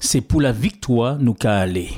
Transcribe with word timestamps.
C'est 0.00 0.20
pour 0.20 0.40
la 0.40 0.52
victoire 0.52 1.18
nous 1.18 1.34
qu'a 1.34 1.58
aller. 1.58 1.90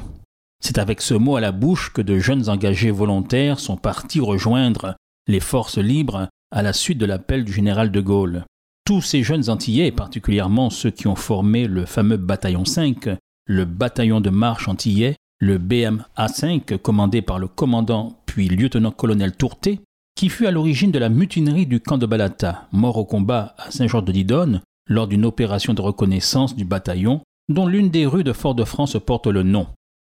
C'est 0.63 0.79
avec 0.79 1.03
ce 1.03 1.15
mot 1.15 1.37
à 1.37 1.41
la 1.41 1.53
bouche 1.53 1.93
que 1.93 2.03
de 2.03 2.19
jeunes 2.19 2.49
engagés 2.49 2.91
volontaires 2.91 3.61
sont 3.61 3.77
partis 3.77 4.21
rejoindre 4.21 4.97
les 5.27 5.41
forces 5.41 5.79
libres 5.79 6.29
à 6.51 6.63
la 6.63 6.73
suite 6.73 6.99
de 6.99 7.07
l'appel 7.07 7.45
du 7.45 7.53
général 7.53 7.91
de 7.91 8.01
Gaulle. 8.01 8.45
Tous 8.87 9.03
ces 9.03 9.23
jeunes 9.23 9.49
Antillais, 9.51 9.93
particulièrement 9.93 10.71
ceux 10.71 10.91
qui 10.91 11.07
ont 11.07 11.15
formé 11.15 11.67
le 11.67 11.85
fameux 11.85 12.17
bataillon 12.17 12.65
5, 12.65 13.11
le 13.47 13.65
bataillon 13.65 14.21
de 14.21 14.31
marche 14.31 14.67
antillais, 14.67 15.17
le 15.39 15.59
BMA5 15.59 16.79
commandé 16.79 17.23
par 17.23 17.39
le 17.39 17.49
commandant 17.49 18.21
puis 18.27 18.49
lieutenant-colonel 18.49 19.37
Tourté, 19.37 19.81
qui 20.17 20.29
fut 20.29 20.47
à 20.47 20.51
l'origine 20.51 20.91
de 20.91 20.99
la 20.99 21.09
mutinerie 21.09 21.67
du 21.67 21.81
camp 21.81 21.99
de 21.99 22.07
Balata, 22.07 22.67
mort 22.73 22.97
au 22.97 23.05
combat 23.05 23.55
à 23.59 23.71
Saint-Georges-de-Didonne 23.71 24.63
lors 24.89 25.07
d'une 25.07 25.25
opération 25.25 25.75
de 25.75 25.81
reconnaissance 25.83 26.57
du 26.57 26.65
bataillon 26.65 27.21
dont 27.51 27.67
l'une 27.67 27.91
des 27.91 28.07
rues 28.07 28.25
de 28.25 28.33
Fort-de-France 28.33 28.97
porte 29.05 29.27
le 29.27 29.43
nom. 29.43 29.67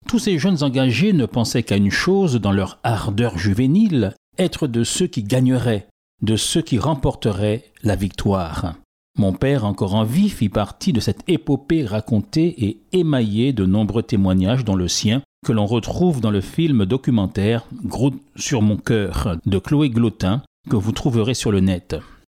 Tous 0.06 0.18
ces 0.18 0.38
jeunes 0.38 0.62
engagés 0.62 1.12
ne 1.12 1.26
pensaient 1.26 1.62
qu'à 1.62 1.76
une 1.76 1.90
chose 1.90 2.36
dans 2.36 2.52
leur 2.52 2.78
ardeur 2.84 3.38
juvénile, 3.38 4.14
être 4.38 4.66
de 4.66 4.84
ceux 4.84 5.06
qui 5.06 5.22
gagneraient, 5.22 5.88
de 6.22 6.36
ceux 6.36 6.62
qui 6.62 6.78
remporteraient 6.78 7.64
la 7.82 7.96
victoire. 7.96 8.74
Mon 9.18 9.32
père, 9.32 9.64
encore 9.64 9.94
en 9.94 10.04
vie, 10.04 10.28
fit 10.28 10.48
partie 10.48 10.92
de 10.92 11.00
cette 11.00 11.28
épopée 11.28 11.84
racontée 11.84 12.64
et 12.64 12.80
émaillée 12.92 13.52
de 13.52 13.66
nombreux 13.66 14.02
témoignages, 14.02 14.64
dont 14.64 14.76
le 14.76 14.88
sien, 14.88 15.22
que 15.44 15.52
l'on 15.52 15.66
retrouve 15.66 16.20
dans 16.20 16.30
le 16.30 16.40
film 16.40 16.84
documentaire 16.84 17.64
Groot 17.84 18.14
sur 18.36 18.62
mon 18.62 18.76
cœur 18.76 19.38
de 19.44 19.58
Chloé 19.58 19.88
Glotin, 19.90 20.42
que 20.68 20.76
vous 20.76 20.92
trouverez 20.92 21.34
sur 21.34 21.50
le 21.50 21.60
net. 21.60 21.96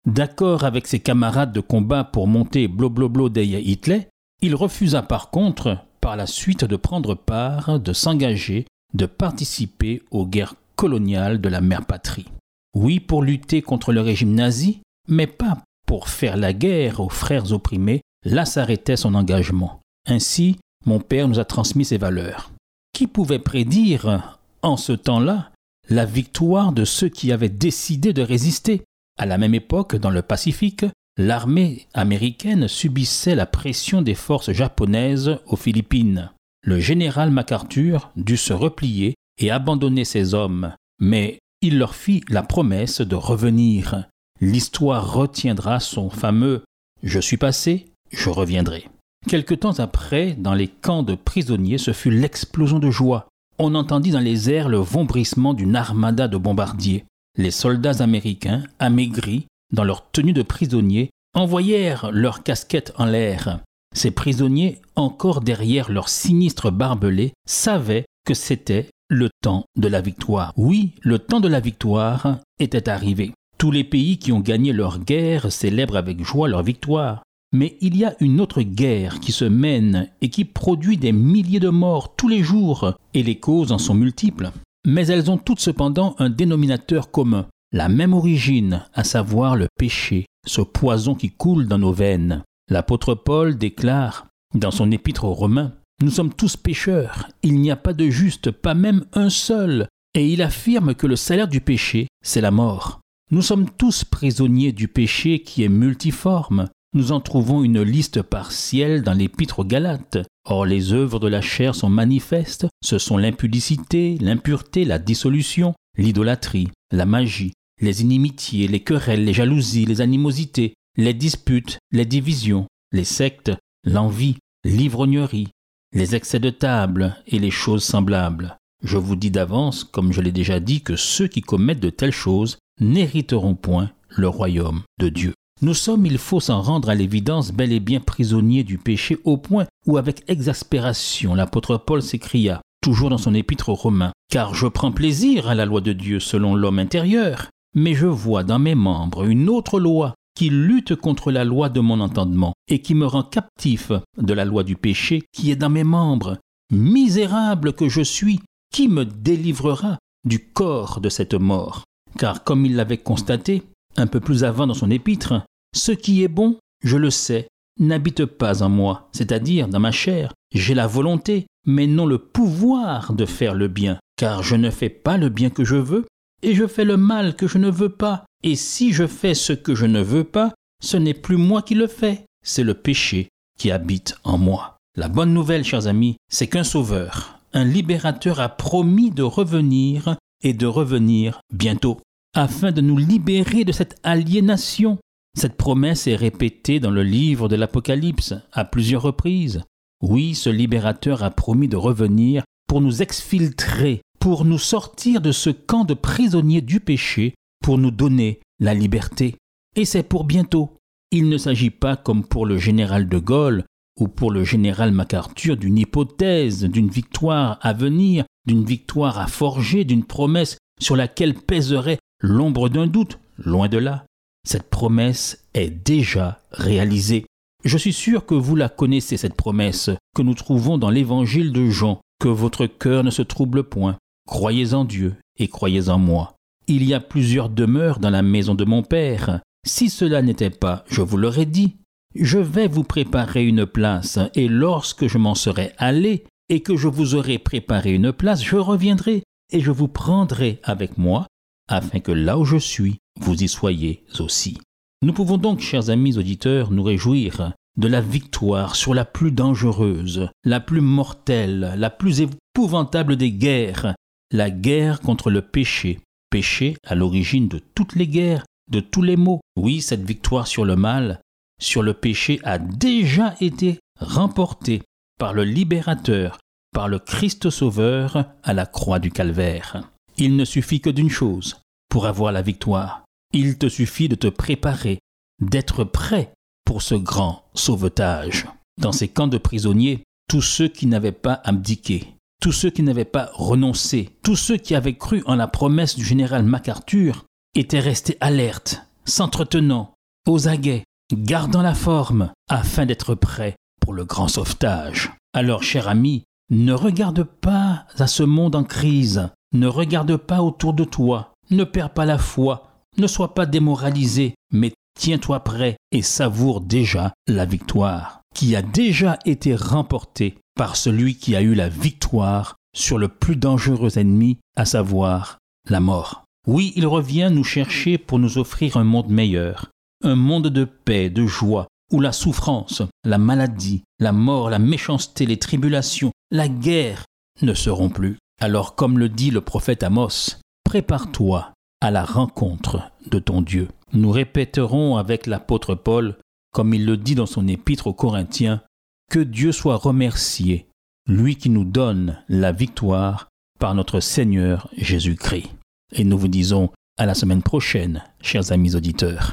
D'accord 0.07 0.65
avec 0.65 0.87
ses 0.87 1.01
camarades 1.01 1.53
de 1.53 1.61
combat 1.61 2.05
pour 2.05 2.27
monter 2.27 2.69
Blobloblo 2.69 3.29
d'Eya 3.29 3.59
Hitler, 3.59 4.07
il 4.43 4.55
refusa 4.55 5.03
par 5.03 5.31
contre, 5.31 5.79
par 6.01 6.17
la 6.17 6.27
suite, 6.27 6.65
de 6.65 6.77
prendre 6.77 7.15
part, 7.15 7.79
de 7.79 7.93
s'engager, 7.93 8.67
de 8.95 9.07
participer 9.07 10.03
aux 10.11 10.27
guerres 10.27 10.55
coloniales 10.77 11.41
de 11.41 11.49
la 11.49 11.61
mère 11.61 11.85
patrie. 11.85 12.27
Oui, 12.75 13.01
pour 13.01 13.23
lutter 13.23 13.63
contre 13.63 13.93
le 13.93 14.01
régime 14.01 14.35
nazi, 14.35 14.81
mais 15.09 15.27
pas 15.27 15.59
pour 15.87 16.09
faire 16.09 16.37
la 16.37 16.53
guerre 16.53 17.01
aux 17.01 17.09
frères 17.09 17.53
opprimés, 17.53 18.01
là 18.25 18.45
s'arrêtait 18.45 18.97
son 18.97 19.15
engagement. 19.15 19.81
Ainsi, 20.07 20.57
mon 20.87 21.01
père 21.01 21.29
nous 21.29 21.39
a 21.39 21.45
transmis 21.45 21.85
ses 21.85 21.99
valeurs. 21.99 22.53
Qui 22.95 23.07
pouvait 23.07 23.39
prédire, 23.39 24.39
en 24.63 24.77
ce 24.77 24.93
temps-là, 24.93 25.51
la 25.89 26.05
victoire 26.05 26.73
de 26.73 26.85
ceux 26.85 27.09
qui 27.09 27.33
avaient 27.33 27.49
décidé 27.49 28.13
de 28.13 28.23
résister 28.23 28.85
À 29.19 29.27
la 29.27 29.37
même 29.37 29.55
époque, 29.55 29.97
dans 29.97 30.11
le 30.11 30.23
Pacifique, 30.23 30.87
l'armée 31.21 31.87
américaine 31.93 32.67
subissait 32.67 33.35
la 33.35 33.47
pression 33.47 34.01
des 34.01 34.15
forces 34.15 34.53
japonaises 34.53 35.39
aux 35.47 35.57
Philippines. 35.57 36.31
Le 36.63 36.81
général 36.81 37.31
MacArthur 37.31 38.11
dut 38.17 38.39
se 38.39 38.55
replier 38.55 39.15
et 39.39 39.51
abandonner 39.51 40.05
ses 40.05 40.35
hommes, 40.35 40.73
mais 40.99 41.39
il 41.61 41.79
leur 41.79 41.95
fit 41.95 42.23
la 42.29 42.43
promesse 42.43 43.03
de 43.03 43.17
revenir 43.17 44.07
l'histoire 44.41 45.13
retiendra 45.13 45.79
son 45.79 46.09
fameux 46.09 46.65
Je 47.03 47.21
suis 47.21 47.37
passé, 47.37 47.93
je 48.11 48.31
reviendrai. 48.31 48.89
Quelque 49.29 49.55
temps 49.55 49.79
après, 49.79 50.33
dans 50.39 50.55
les 50.55 50.69
camps 50.69 51.03
de 51.03 51.15
prisonniers, 51.15 51.77
ce 51.77 51.93
fut 51.93 52.11
l'explosion 52.11 52.79
de 52.79 52.91
joie. 52.91 53.29
On 53.59 53.75
entendit 53.75 54.13
dans 54.13 54.21
les 54.21 54.51
airs 54.51 54.71
le 54.71 54.79
vombrissement 54.79 55.53
d'une 55.53 55.77
armada 55.77 56.29
de 56.29 56.39
bombardiers. 56.39 57.05
Les 57.37 57.51
soldats 57.51 58.03
américains, 58.03 58.65
amaigris, 58.79 59.47
dans 59.73 59.85
leur 59.85 60.11
tenue 60.11 60.33
de 60.33 60.43
prisonniers, 60.43 61.11
envoyèrent 61.35 62.11
leurs 62.13 62.43
casquettes 62.43 62.93
en 62.97 63.05
l'air. 63.07 63.61
Ces 63.95 64.11
prisonniers, 64.11 64.81
encore 64.97 65.41
derrière 65.41 65.91
leurs 65.91 66.09
sinistres 66.09 66.71
barbelés, 66.71 67.33
savaient 67.47 68.05
que 68.27 68.35
c'était 68.35 68.89
le 69.09 69.29
temps 69.43 69.65
de 69.77 69.89
la 69.89 70.01
victoire. 70.01 70.53
Oui, 70.57 70.93
le 71.03 71.19
temps 71.19 71.41
de 71.41 71.49
la 71.49 71.61
victoire 71.61 72.39
était 72.59 72.89
arrivé. 72.89 73.33
Tous 73.59 73.71
les 73.71 73.85
pays 73.85 74.19
qui 74.19 74.33
ont 74.33 74.41
gagné 74.41 74.73
leur 74.73 75.01
guerre 75.01 75.51
célèbrent 75.51 75.97
avec 75.97 76.25
joie 76.25 76.49
leur 76.49 76.63
victoire. 76.63 77.23
Mais 77.53 77.77
il 77.81 77.97
y 77.97 78.05
a 78.05 78.15
une 78.21 78.41
autre 78.41 78.63
guerre 78.63 79.19
qui 79.19 79.33
se 79.33 79.45
mène 79.45 80.09
et 80.21 80.31
qui 80.31 80.45
produit 80.45 80.97
des 80.97 81.11
milliers 81.11 81.59
de 81.59 81.69
morts 81.69 82.15
tous 82.15 82.29
les 82.29 82.45
jours, 82.45 82.95
et 83.13 83.25
les 83.25 83.41
causes 83.41 83.73
en 83.73 83.79
sont 83.79 83.95
multiples. 83.95 84.53
Mais 84.87 85.09
elles 85.09 85.31
ont 85.33 85.37
toutes 85.37 85.59
cependant 85.59 86.15
un 86.21 86.31
dénominateur 86.31 87.11
commun, 87.11 87.47
la 87.73 87.89
même 87.89 88.15
origine, 88.15 88.85
à 88.95 89.05
savoir 89.05 89.57
le 89.57 89.69
péché, 89.79 90.27
ce 90.47 90.61
poison 90.61 91.15
qui 91.15 91.31
coule 91.31 91.69
dans 91.69 91.79
nos 91.79 91.93
veines. 91.93 92.43
L'apôtre 92.69 93.15
Paul 93.15 93.57
déclare, 93.57 94.27
dans 94.55 94.71
son 94.71 94.91
épître 94.91 95.25
aux 95.25 95.35
Romains, 95.35 95.75
Nous 96.03 96.11
sommes 96.11 96.33
tous 96.33 96.57
pécheurs, 96.57 97.29
il 97.43 97.61
n'y 97.61 97.71
a 97.71 97.77
pas 97.77 97.93
de 97.93 98.09
juste, 98.09 98.51
pas 98.51 98.75
même 98.75 99.05
un 99.13 99.29
seul, 99.29 99.87
et 100.15 100.27
il 100.27 100.43
affirme 100.43 100.95
que 100.95 101.07
le 101.07 101.17
salaire 101.17 101.49
du 101.49 101.61
péché, 101.61 102.09
c'est 102.25 102.41
la 102.41 102.51
mort. 102.51 103.01
Nous 103.31 103.43
sommes 103.43 103.69
tous 103.71 104.05
prisonniers 104.05 104.73
du 104.73 104.89
péché 104.89 105.41
qui 105.41 105.63
est 105.63 105.69
multiforme. 105.69 106.69
Nous 106.95 107.13
en 107.13 107.21
trouvons 107.21 107.63
une 107.63 107.83
liste 107.83 108.23
partielle 108.23 109.03
dans 109.03 109.13
l'épître 109.13 109.61
aux 109.61 109.65
Galates. 109.65 110.19
Or 110.49 110.67
les 110.67 110.93
œuvres 110.93 111.21
de 111.21 111.29
la 111.29 111.41
chair 111.41 111.77
sont 111.77 111.91
manifestes, 111.91 112.67
ce 112.83 112.99
sont 112.99 113.17
l'impudicité, 113.19 114.19
l'impureté, 114.21 114.85
la 114.85 114.99
dissolution, 114.99 115.75
l'idolâtrie, 115.97 116.69
la 116.91 117.05
magie, 117.05 117.53
les 117.81 118.03
inimitiés, 118.03 118.69
les 118.69 118.81
querelles, 118.81 119.25
les 119.25 119.33
jalousies, 119.33 119.87
les 119.87 120.01
animosités, 120.01 120.75
les 120.97 121.15
disputes, 121.15 121.79
les 121.93 122.05
divisions, 122.05 122.67
les 122.93 123.05
sectes, 123.05 123.53
l'envie, 123.85 124.37
l'ivrognerie, 124.65 125.49
les 125.95 126.15
excès 126.15 126.41
de 126.41 126.51
table 126.51 127.17
et 127.27 127.39
les 127.39 127.51
choses 127.51 127.85
semblables. 127.85 128.57
Je 128.83 128.97
vous 128.97 129.17
dis 129.17 129.31
d'avance, 129.31 129.85
comme 129.85 130.13
je 130.13 130.21
l'ai 130.21 130.33
déjà 130.33 130.61
dit, 130.61 130.83
que 130.83 130.97
ceux 130.97 131.27
qui 131.27 131.43
commettent 131.43 131.81
de 131.81 131.91
telles 131.91 132.13
choses 132.13 132.59
n'hériteront 132.81 133.55
point 133.55 133.91
le 134.09 134.29
royaume 134.29 134.83
de 134.99 135.09
Dieu. 135.09 135.35
Nous 135.63 135.75
sommes, 135.75 136.07
il 136.07 136.17
faut 136.17 136.41
s'en 136.41 136.63
rendre 136.63 136.89
à 136.89 136.95
l'évidence, 136.95 137.53
bel 137.53 137.73
et 137.73 137.81
bien 137.81 138.01
prisonniers 138.01 138.65
du 138.65 138.79
péché 138.79 139.19
au 139.25 139.37
point 139.37 139.67
où 139.87 139.99
avec 139.99 140.23
exaspération 140.29 141.35
l'apôtre 141.35 141.77
Paul 141.77 142.01
s'écria, 142.01 142.63
toujours 142.83 143.11
dans 143.11 143.19
son 143.19 143.35
épître 143.35 143.69
aux 143.69 143.75
Romains, 143.75 144.13
Car 144.31 144.55
je 144.55 144.67
prends 144.67 144.93
plaisir 144.93 145.49
à 145.49 145.55
la 145.55 145.67
loi 145.67 145.83
de 145.83 145.93
Dieu 145.93 146.19
selon 146.19 146.55
l'homme 146.55 146.79
intérieur, 146.79 147.51
mais 147.75 147.95
je 147.95 148.07
vois 148.07 148.45
dans 148.45 148.59
mes 148.59 148.75
membres 148.75 149.25
une 149.25 149.49
autre 149.49 149.79
loi 149.81 150.15
qui 150.35 150.51
lutte 150.51 150.95
contre 150.95 151.31
la 151.31 151.45
loi 151.45 151.69
de 151.69 151.81
mon 151.81 152.01
entendement 152.01 152.55
et 152.69 152.81
qui 152.81 152.95
me 152.95 153.07
rend 153.07 153.23
captif 153.23 153.93
de 154.17 154.33
la 154.33 154.45
loi 154.45 154.65
du 154.65 154.77
péché 154.77 155.23
qui 155.33 155.51
est 155.51 155.57
dans 155.57 155.71
mes 155.71 155.85
membres. 155.85 156.39
Misérable 156.73 157.73
que 157.73 157.89
je 157.89 158.01
suis, 158.01 158.41
qui 158.73 158.89
me 158.89 159.05
délivrera 159.05 159.99
du 160.25 160.39
corps 160.39 161.01
de 161.01 161.09
cette 161.09 161.35
mort? 161.35 161.85
Car 162.19 162.45
comme 162.45 162.65
il 162.65 162.77
l'avait 162.77 162.99
constaté 162.99 163.63
un 163.97 164.07
peu 164.07 164.21
plus 164.21 164.45
avant 164.45 164.67
dans 164.67 164.75
son 164.75 164.91
épître, 164.91 165.43
ce 165.75 165.93
qui 165.93 166.23
est 166.23 166.29
bon, 166.29 166.57
je 166.83 166.97
le 166.97 167.11
sais, 167.11 167.49
n'habite 167.79 168.25
pas 168.25 168.63
en 168.63 168.69
moi, 168.69 169.09
c'est-à-dire 169.13 169.69
dans 169.69 169.81
ma 169.81 169.93
chair. 169.93 170.33
J'ai 170.53 170.75
la 170.75 170.87
volonté, 170.87 171.47
mais 171.67 171.87
non 171.87 172.07
le 172.07 172.19
pouvoir 172.19 173.13
de 173.13 173.27
faire 173.27 173.55
le 173.55 173.69
bien, 173.69 173.99
car 174.17 174.43
je 174.43 174.57
ne 174.57 174.71
fais 174.71 174.89
pas 174.89 175.17
le 175.17 175.29
bien 175.29 175.51
que 175.51 175.65
je 175.65 175.77
veux, 175.77 176.07
et 176.43 176.55
je 176.55 176.67
fais 176.67 176.85
le 176.85 176.97
mal 176.97 177.37
que 177.37 177.47
je 177.47 177.59
ne 177.59 177.71
veux 177.71 177.91
pas. 177.91 178.25
Et 178.43 178.57
si 178.57 178.93
je 178.93 179.07
fais 179.07 179.35
ce 179.35 179.53
que 179.53 179.75
je 179.75 179.87
ne 179.87 180.01
veux 180.01 180.25
pas, 180.25 180.53
ce 180.83 180.97
n'est 180.97 181.15
plus 181.15 181.37
moi 181.37 181.63
qui 181.63 181.75
le 181.75 181.87
fais, 181.87 182.25
c'est 182.45 182.63
le 182.63 182.75
péché 182.75 183.29
qui 183.59 183.71
habite 183.71 184.17
en 184.25 184.39
moi. 184.39 184.77
La 184.97 185.09
bonne 185.09 185.35
nouvelle, 185.35 185.65
chers 185.65 185.87
amis, 185.87 186.17
c'est 186.31 186.47
qu'un 186.47 186.65
sauveur, 186.65 187.39
un 187.53 187.65
libérateur 187.65 188.41
a 188.41 188.49
promis 188.49 189.11
de 189.11 189.23
revenir 189.23 190.17
et 190.43 190.55
de 190.55 190.67
revenir 190.67 191.41
bientôt, 191.53 191.99
afin 192.35 192.73
de 192.73 192.81
nous 192.81 192.97
libérer 192.97 193.65
de 193.65 193.73
cette 193.73 193.99
aliénation. 194.03 194.99
Cette 195.39 195.57
promesse 195.57 196.07
est 196.07 196.17
répétée 196.17 196.81
dans 196.81 196.91
le 196.91 197.03
livre 197.03 197.49
de 197.49 197.57
l'Apocalypse 197.57 198.35
à 198.53 198.65
plusieurs 198.65 199.03
reprises. 199.03 199.63
Oui, 200.03 200.35
ce 200.35 200.49
libérateur 200.49 201.23
a 201.23 201.31
promis 201.31 201.69
de 201.69 201.77
revenir 201.77 202.43
pour 202.67 202.81
nous 202.81 203.03
exfiltrer, 203.03 204.01
pour 204.21 204.45
nous 204.45 204.59
sortir 204.59 205.21
de 205.21 205.33
ce 205.33 205.51
camp 205.51 205.85
de 205.85 205.95
prisonniers 205.95 206.61
du 206.61 206.79
péché, 206.79 207.35
pour 207.65 207.79
nous 207.79 207.91
donner 207.91 208.41
la 208.61 208.75
liberté. 208.75 209.37
Et 209.75 209.85
c'est 209.85 210.03
pour 210.03 210.25
bientôt. 210.25 210.77
Il 211.11 211.29
ne 211.29 211.39
s'agit 211.39 211.71
pas, 211.71 211.97
comme 211.97 212.25
pour 212.25 212.47
le 212.47 212.59
général 212.59 213.09
de 213.09 213.19
Gaulle, 213.19 213.65
ou 213.99 214.09
pour 214.09 214.31
le 214.31 214.45
général 214.45 214.93
MacArthur 214.93 215.57
d'une 215.57 215.79
hypothèse, 215.79 216.65
d'une 216.65 216.91
victoire 216.91 217.59
à 217.63 217.73
venir, 217.73 218.25
d'une 218.47 218.65
victoire 218.65 219.19
à 219.19 219.27
forger, 219.27 219.85
d'une 219.85 220.05
promesse 220.05 220.59
sur 220.81 220.97
laquelle 220.97 221.35
pèserait 221.35 221.99
l'ombre 222.21 222.69
d'un 222.69 222.87
doute, 222.87 223.19
loin 223.39 223.69
de 223.69 223.79
là. 223.79 224.05
Cette 224.47 224.71
promesse 224.71 225.47
est 225.55 225.71
déjà 225.71 226.41
réalisée. 226.53 227.27
Je 227.65 227.77
suis 227.77 227.93
sûr 227.93 228.25
que 228.25 228.35
vous 228.35 228.57
la 228.57 228.69
connaissez, 228.69 229.17
cette 229.17 229.35
promesse 229.35 229.91
que 230.15 230.23
nous 230.23 230.35
trouvons 230.35 230.79
dans 230.79 230.91
l'évangile 230.91 231.53
de 231.53 231.69
Jean, 231.69 232.01
que 232.21 232.29
votre 232.29 232.67
cœur 232.67 233.05
ne 233.05 233.11
se 233.11 233.23
trouble 233.23 233.65
point. 233.65 233.99
Croyez 234.31 234.75
en 234.75 234.85
Dieu 234.85 235.17
et 235.41 235.49
croyez 235.49 235.89
en 235.89 235.99
moi. 235.99 236.37
Il 236.69 236.85
y 236.85 236.95
a 236.95 237.01
plusieurs 237.01 237.49
demeures 237.51 237.99
dans 237.99 238.11
la 238.11 238.23
maison 238.23 238.55
de 238.55 238.65
mon 238.65 238.85
Père. 238.85 239.41
Si 239.67 239.91
cela 239.91 240.23
n'était 240.23 240.51
pas, 240.51 240.85
je 240.89 241.03
vous 241.03 241.17
l'aurais 241.17 241.47
dit. 241.47 241.79
Je 242.15 242.39
vais 242.39 242.69
vous 242.69 242.85
préparer 242.85 243.45
une 243.45 243.67
place, 243.67 244.21
et 244.37 244.47
lorsque 244.47 245.09
je 245.09 245.19
m'en 245.19 245.35
serai 245.35 245.73
allé, 245.79 246.25
et 246.49 246.61
que 246.61 246.77
je 246.77 246.87
vous 246.87 247.17
aurai 247.17 247.39
préparé 247.39 247.93
une 247.93 248.13
place, 248.13 248.45
je 248.45 248.55
reviendrai, 248.55 249.25
et 249.53 249.61
je 249.61 249.73
vous 249.73 249.89
prendrai 249.89 250.61
avec 250.63 250.97
moi, 250.97 251.27
afin 251.69 251.99
que 251.99 252.13
là 252.13 252.39
où 252.39 252.45
je 252.45 252.57
suis, 252.57 252.99
vous 253.21 253.43
y 253.43 253.49
soyez 253.49 254.05
aussi. 254.21 254.59
Nous 255.03 255.13
pouvons 255.13 255.39
donc, 255.39 255.59
chers 255.59 255.91
amis 255.91 256.19
auditeurs, 256.19 256.71
nous 256.71 256.85
réjouir 256.85 257.53
de 257.77 257.89
la 257.89 258.01
victoire 258.01 258.77
sur 258.77 258.95
la 258.95 259.05
plus 259.05 259.33
dangereuse, 259.33 260.29
la 260.45 260.61
plus 260.61 260.81
mortelle, 260.81 261.75
la 261.77 261.91
plus 261.91 262.21
épouvantable 262.21 263.17
des 263.17 263.33
guerres, 263.33 263.95
la 264.31 264.51
guerre 264.51 265.01
contre 265.01 265.31
le 265.31 265.43
péché, 265.43 266.01
péché 266.31 266.77
à 266.85 266.95
l'origine 266.95 267.49
de 267.49 267.59
toutes 267.59 267.97
les 267.97 268.07
guerres, 268.07 268.45
de 268.71 268.81
tous 268.81 269.03
les 269.03 269.17
maux. 269.17 269.41
Oui, 269.57 269.81
cette 269.81 270.05
victoire 270.05 270.47
sur 270.47 270.65
le 270.65 270.77
mal, 270.77 271.21
sur 271.61 271.83
le 271.83 271.95
péché 271.95 272.41
a 272.45 272.59
déjà 272.59 273.35
été 273.41 273.79
remportée 273.99 274.83
par 275.19 275.35
le 275.35 275.45
libérateur, 275.45 276.39
par 276.73 276.89
le 276.89 276.99
Christ 276.99 277.51
Sauveur 277.51 278.25
à 278.43 278.55
la 278.55 278.67
croix 278.67 278.99
du 278.99 279.11
calvaire. 279.11 279.91
Il 280.17 280.37
ne 280.37 280.45
suffit 280.45 280.81
que 280.81 280.91
d'une 280.91 281.11
chose 281.11 281.61
pour 281.89 282.07
avoir 282.07 282.33
la 282.33 282.43
victoire, 282.43 283.05
il 283.33 283.59
te 283.59 283.69
suffit 283.69 284.09
de 284.09 284.15
te 284.15 284.29
préparer, 284.29 285.01
d'être 285.41 285.85
prêt 285.85 286.33
pour 286.65 286.83
ce 286.83 286.95
grand 286.95 287.45
sauvetage. 287.55 288.47
Dans 288.81 288.93
ces 288.93 289.09
camps 289.09 289.27
de 289.27 289.39
prisonniers, 289.39 290.05
tous 290.29 290.43
ceux 290.43 290.69
qui 290.69 290.87
n'avaient 290.87 291.13
pas 291.13 291.41
abdiqué, 291.45 292.15
tous 292.41 292.53
ceux 292.53 292.71
qui 292.71 292.83
n'avaient 292.83 293.05
pas 293.05 293.31
renoncé, 293.35 294.17
tous 294.23 294.37
ceux 294.37 294.57
qui 294.57 294.75
avaient 294.75 294.97
cru 294.97 295.23
en 295.27 295.37
la 295.37 295.47
promesse 295.47 295.95
du 295.95 296.05
général 296.05 296.43
MacArthur 296.43 297.27
étaient 297.55 297.81
restés 297.81 298.17
alertes, 298.21 298.83
s'entretenant, 299.05 299.93
aux 300.27 300.49
aguets, 300.49 300.85
gardant 301.13 301.63
la 301.63 301.75
forme, 301.75 302.33
afin 302.49 302.87
d'être 302.87 303.15
prêts 303.15 303.57
pour 303.81 303.93
le 303.93 304.05
grand 304.05 304.29
sauvetage. 304.29 305.13
Alors, 305.35 305.63
cher 305.63 305.89
ami, 305.89 306.25
ne 306.51 306.73
regarde 306.73 307.25
pas 307.25 307.87
à 307.99 308.07
ce 308.07 308.23
monde 308.23 308.57
en 308.57 308.65
crise, 308.65 309.29
ne 309.53 309.67
regarde 309.67 310.17
pas 310.17 310.43
autour 310.43 310.73
de 310.73 310.85
toi, 310.85 311.33
ne 311.51 311.65
perds 311.65 311.91
pas 311.91 312.07
la 312.07 312.19
foi, 312.19 312.71
ne 312.97 313.07
sois 313.07 313.35
pas 313.35 313.47
démoralisé, 313.47 314.35
mais 314.53 314.73
tiens-toi 314.99 315.41
prêt 315.41 315.77
et 315.93 316.03
savoure 316.03 316.61
déjà 316.61 317.13
la 317.27 317.45
victoire, 317.45 318.20
qui 318.35 318.57
a 318.57 318.63
déjà 318.63 319.19
été 319.25 319.55
remportée 319.55 320.37
par 320.57 320.77
celui 320.77 321.17
qui 321.17 321.37
a 321.37 321.43
eu 321.43 321.55
la 321.55 321.69
victoire 321.69 322.57
sur 322.75 322.99
le 322.99 323.09
plus 323.09 323.37
dangereux 323.37 323.99
ennemi, 323.99 324.39
à 324.57 324.65
savoir 324.65 325.39
la 325.69 325.81
mort. 325.81 326.25
Oui, 326.47 326.73
il 326.77 326.87
revient 326.87 327.31
nous 327.33 327.45
chercher 327.45 327.99
pour 327.99 328.19
nous 328.19 328.39
offrir 328.39 328.77
un 328.77 328.85
monde 328.85 329.09
meilleur, 329.09 329.71
un 330.05 330.15
monde 330.15 330.49
de 330.49 330.65
paix, 330.65 331.11
de 331.11 331.27
joie, 331.27 331.67
où 331.93 332.01
la 332.01 332.13
souffrance, 332.13 332.83
la 333.05 333.19
maladie, 333.19 333.83
la 333.99 334.13
mort, 334.13 334.51
la 334.51 334.59
méchanceté, 334.59 335.27
les 335.27 335.39
tribulations, 335.39 336.13
la 336.31 336.49
guerre 336.49 337.05
ne 337.43 337.55
seront 337.55 337.89
plus. 337.89 338.19
Alors 338.41 338.75
comme 338.75 338.99
le 338.99 339.09
dit 339.09 339.31
le 339.31 339.41
prophète 339.41 339.83
Amos, 339.83 340.37
prépare-toi 340.65 341.53
à 341.81 341.91
la 341.91 342.05
rencontre 342.05 342.91
de 343.11 343.19
ton 343.19 343.43
Dieu. 343.43 343.69
Nous 343.93 344.11
répéterons 344.11 344.97
avec 344.97 345.27
l'apôtre 345.27 345.75
Paul, 345.75 346.17
comme 346.53 346.75
il 346.75 346.85
le 346.85 346.97
dit 346.97 347.15
dans 347.15 347.27
son 347.27 347.47
épître 347.49 347.87
aux 347.87 347.95
Corinthiens, 347.95 348.63
que 349.11 349.21
Dieu 349.21 349.53
soit 349.53 349.77
remercié, 349.77 350.69
lui 351.07 351.37
qui 351.37 351.51
nous 351.51 351.65
donne 351.65 352.23
la 352.29 352.53
victoire 352.53 353.29
par 353.59 353.75
notre 353.75 354.01
Seigneur 354.01 354.69
Jésus-Christ. 354.77 355.51
Et 355.93 356.05
nous 356.05 356.19
vous 356.19 356.29
disons 356.29 356.71
à 356.97 357.07
la 357.07 357.15
semaine 357.15 357.43
prochaine, 357.43 358.05
chers 358.21 358.53
amis 358.53 358.77
auditeurs. 358.77 359.31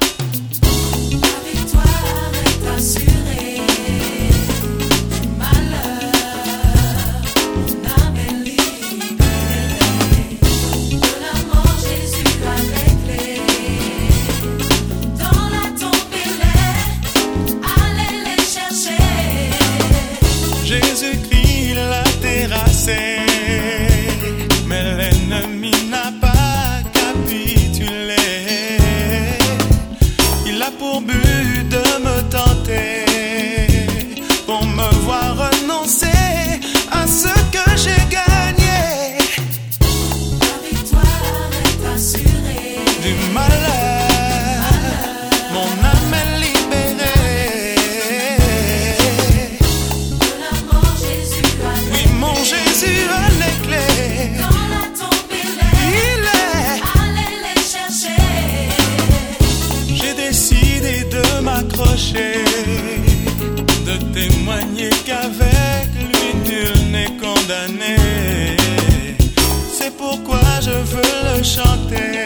chanter, 71.48 72.24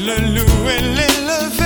le 0.00 0.16
louer, 0.34 0.80
l'élever. 0.96 1.65